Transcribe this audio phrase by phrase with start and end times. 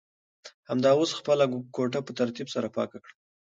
[0.69, 1.45] همدا اوس خپله
[1.75, 3.13] کوټه په ترتیب سره پاکه کړه.